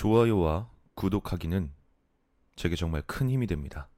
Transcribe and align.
좋아요와 0.00 0.70
구독하기는 0.94 1.74
제게 2.56 2.74
정말 2.74 3.02
큰 3.02 3.28
힘이 3.28 3.46
됩니다. 3.46 3.90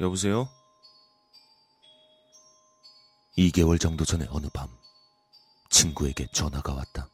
여보세요? 0.00 0.48
2개월 3.36 3.78
정도 3.78 4.06
전에 4.06 4.26
어느 4.30 4.46
밤 4.54 4.70
친구에게 5.68 6.28
전화가 6.32 6.72
왔다. 6.72 7.10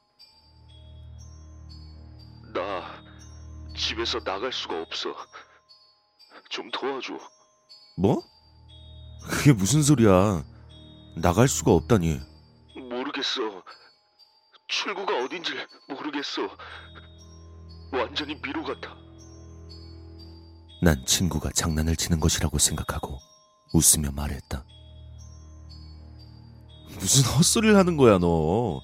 나 2.52 3.02
집에서 3.76 4.20
나갈 4.20 4.52
수가 4.52 4.80
없어. 4.82 5.14
좀 6.50 6.70
도와줘. 6.70 7.18
뭐? 7.96 8.22
그게 9.30 9.52
무슨 9.52 9.82
소리야? 9.82 10.44
나갈 11.16 11.48
수가 11.48 11.72
없다니. 11.72 12.20
모르겠어. 12.90 13.62
출구가 14.68 15.24
어딘지 15.24 15.52
모르겠어. 15.88 16.42
완전히 17.92 18.34
미로 18.42 18.62
같아. 18.62 18.96
난 20.82 21.04
친구가 21.06 21.50
장난을 21.52 21.96
치는 21.96 22.18
것이라고 22.20 22.58
생각하고 22.58 23.18
웃으며 23.72 24.10
말했다. 24.12 24.64
무슨 26.98 27.24
헛소리를 27.36 27.76
하는 27.76 27.96
거야, 27.96 28.18
너. 28.18 28.80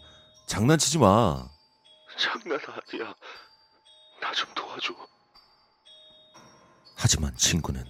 장난치지 0.47 0.99
마. 0.99 1.49
장난 2.19 2.59
아니야. 2.61 3.15
나 4.21 4.33
좀 4.33 4.53
도와줘. 4.55 4.95
하지만 6.97 7.35
친구는 7.37 7.85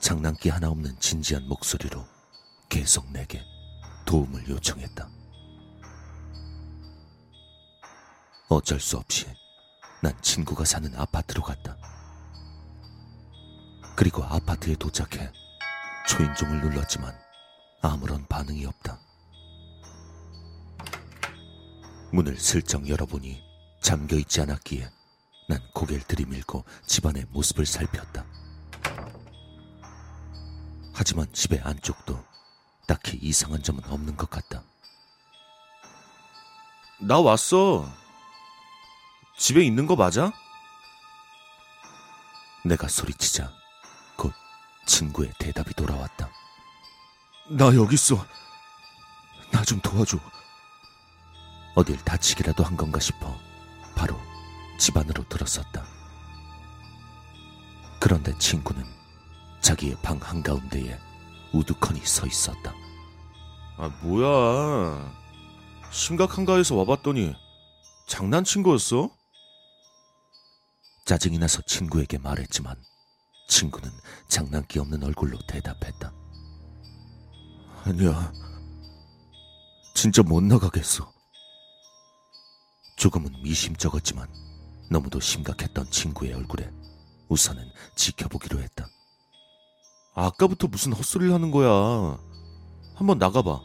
장난기 0.00 0.48
하나 0.48 0.68
없는 0.70 0.98
진지한 1.00 1.46
목소리로 1.48 2.04
계속 2.68 3.10
내게 3.12 3.42
도움을 4.04 4.48
요청했다. 4.48 5.08
어쩔 8.48 8.78
수 8.78 8.96
없이 8.96 9.26
난 10.02 10.14
친구가 10.22 10.64
사는 10.64 10.94
아파트로 10.94 11.42
갔다. 11.42 11.76
그리고 13.96 14.22
아파트에 14.22 14.76
도착해 14.76 15.32
초인종을 16.08 16.60
눌렀지만 16.60 17.12
아무런 17.82 18.24
반응이 18.26 18.64
없다. 18.66 19.00
문을 22.12 22.38
슬쩍 22.38 22.88
열어보니 22.88 23.42
잠겨 23.82 24.16
있지 24.16 24.40
않았기에 24.40 24.88
난 25.48 25.60
고개를 25.72 26.02
들이밀고 26.04 26.64
집안의 26.86 27.26
모습을 27.30 27.66
살폈다. 27.66 28.24
하지만 30.94 31.30
집의 31.32 31.60
안쪽도 31.60 32.24
딱히 32.86 33.18
이상한 33.20 33.62
점은 33.62 33.84
없는 33.84 34.16
것 34.16 34.28
같다. 34.30 34.62
나 37.00 37.18
왔어. 37.20 37.88
집에 39.38 39.62
있는 39.62 39.86
거 39.86 39.94
맞아? 39.96 40.32
내가 42.64 42.88
소리치자 42.88 43.52
곧 44.16 44.32
친구의 44.86 45.32
대답이 45.38 45.74
돌아왔다. 45.74 46.30
나 47.50 47.66
여기 47.74 47.94
있어. 47.94 48.16
나 49.52 49.62
좀 49.62 49.80
도와줘. 49.80 50.18
어딜 51.76 51.96
다치기라도 52.04 52.64
한 52.64 52.76
건가 52.76 52.98
싶어 52.98 53.38
바로 53.94 54.18
집 54.78 54.96
안으로 54.96 55.24
들어섰다. 55.28 55.84
그런데 58.00 58.36
친구는 58.38 58.84
자기의 59.60 59.96
방 60.02 60.18
한가운데에 60.22 60.98
우두커니 61.52 62.04
서 62.04 62.26
있었다. 62.26 62.74
아, 63.78 63.88
뭐야. 64.02 65.12
심각한가 65.90 66.56
해서 66.56 66.74
와봤더니 66.76 67.34
장난친 68.08 68.62
거였어? 68.62 69.10
짜증이 71.04 71.38
나서 71.38 71.62
친구에게 71.62 72.18
말했지만 72.18 72.76
친구는 73.48 73.90
장난기 74.28 74.78
없는 74.78 75.02
얼굴로 75.04 75.38
대답했다. 75.46 76.12
아니야. 77.84 78.32
진짜 79.94 80.22
못 80.22 80.42
나가겠어. 80.42 81.12
조금은 82.96 83.30
미심쩍었지만 83.42 84.28
너무도 84.88 85.20
심각했던 85.20 85.90
친구의 85.90 86.32
얼굴에 86.32 86.70
우선은 87.28 87.70
지켜보기로 87.96 88.60
했다. 88.60 88.88
아까부터 90.14 90.68
무슨 90.68 90.92
헛소리를 90.92 91.32
하는 91.32 91.50
거야. 91.50 92.18
한번 92.94 93.18
나가봐. 93.18 93.60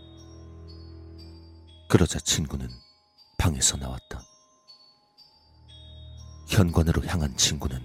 그러자 1.90 2.20
친구는 2.20 2.70
방에서 3.38 3.78
나왔다. 3.78 4.24
현관으로 6.48 7.06
향한 7.06 7.36
친구는 7.38 7.82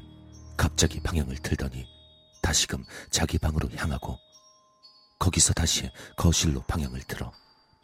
갑자기 0.56 1.00
방향을 1.00 1.36
틀더니 1.36 1.86
다시금 2.42 2.84
자기 3.10 3.38
방으로 3.38 3.68
향하고 3.76 4.18
거기서 5.18 5.52
다시 5.52 5.90
거실로 6.16 6.62
방향을 6.62 7.02
틀어 7.02 7.32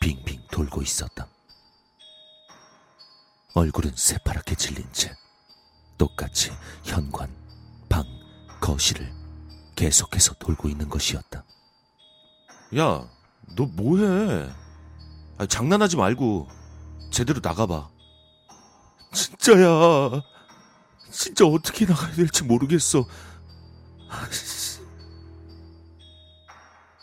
빙빙 0.00 0.46
돌고 0.50 0.82
있었다. 0.82 1.28
얼굴은 3.54 3.92
새파랗게 3.94 4.54
질린 4.54 4.90
채 4.92 5.14
똑같이 6.02 6.50
현관, 6.82 7.32
방, 7.88 8.04
거실을 8.60 9.14
계속해서 9.76 10.34
돌고 10.34 10.68
있는 10.68 10.88
것이었다. 10.88 11.44
야, 12.76 13.08
너 13.54 13.66
뭐해? 13.66 14.50
아니, 15.38 15.48
장난하지 15.48 15.96
말고 15.96 16.48
제대로 17.12 17.38
나가봐. 17.40 17.88
진짜야. 19.12 20.22
진짜 21.12 21.46
어떻게 21.46 21.86
나가야 21.86 22.14
될지 22.14 22.42
모르겠어. 22.42 23.06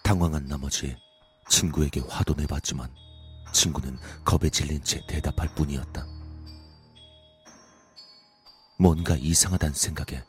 당황한 0.03 0.45
나머지 0.47 0.97
친구에게 1.47 2.01
화도 2.09 2.33
내봤지만 2.33 2.93
친구는 3.53 3.97
겁에 4.25 4.49
질린 4.49 4.83
채 4.83 5.01
대답할 5.07 5.55
뿐이었다. 5.55 6.08
뭔가 8.81 9.13
이상하단 9.17 9.73
생각에 9.73 10.23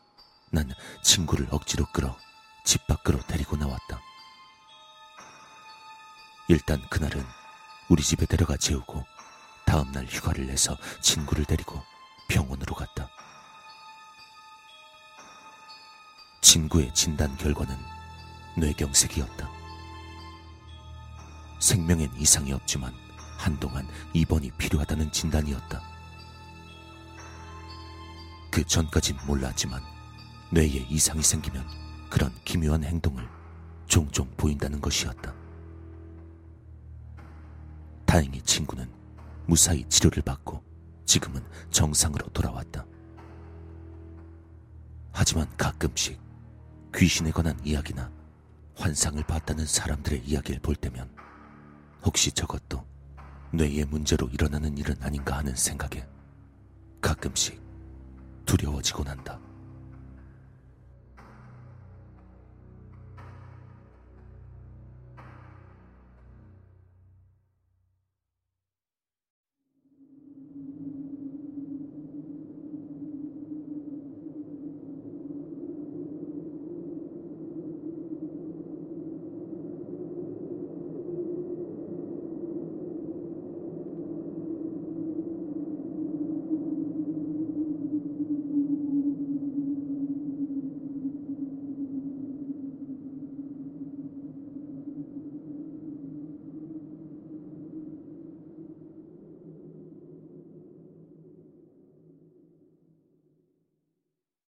난 0.49 0.69
친구를 1.01 1.47
억지로 1.51 1.85
끌어 1.93 2.17
집 2.65 2.85
밖으로 2.85 3.17
데리고 3.21 3.55
나왔다. 3.55 4.01
일단 6.49 6.81
그날은 6.89 7.25
우리 7.87 8.03
집에 8.03 8.25
데려가 8.25 8.57
재우고 8.57 9.05
다음날 9.65 10.05
휴가를 10.05 10.47
내서 10.47 10.75
친구를 10.99 11.45
데리고 11.45 11.81
병원으로 12.27 12.75
갔다. 12.75 13.09
친구의 16.41 16.93
진단 16.93 17.37
결과는 17.37 17.73
뇌경색이었다. 18.57 19.49
생명엔 21.61 22.11
이상이 22.17 22.51
없지만 22.51 22.93
한동안 23.37 23.87
입원이 24.13 24.51
필요하다는 24.57 25.13
진단이었다. 25.13 25.90
그 28.51 28.65
전까진 28.65 29.17
몰랐지만 29.25 29.81
뇌에 30.51 30.85
이상이 30.89 31.23
생기면 31.23 31.65
그런 32.09 32.29
기묘한 32.43 32.83
행동을 32.83 33.25
종종 33.87 34.29
보인다는 34.35 34.81
것이었다. 34.81 35.33
다행히 38.05 38.41
친구는 38.41 38.89
무사히 39.47 39.87
치료를 39.87 40.21
받고 40.21 40.61
지금은 41.05 41.41
정상으로 41.69 42.27
돌아왔다. 42.27 42.85
하지만 45.13 45.47
가끔씩 45.55 46.19
귀신에 46.93 47.31
관한 47.31 47.57
이야기나 47.63 48.11
환상을 48.75 49.23
봤다는 49.23 49.65
사람들의 49.65 50.23
이야기를 50.25 50.59
볼 50.61 50.75
때면 50.75 51.09
혹시 52.03 52.31
저것도 52.33 52.85
뇌의 53.53 53.85
문제로 53.85 54.27
일어나는 54.27 54.77
일은 54.77 54.95
아닌가 55.01 55.37
하는 55.37 55.55
생각에 55.55 56.05
가끔씩 56.99 57.61
두려워지곤 58.51 59.07
한다. 59.07 59.39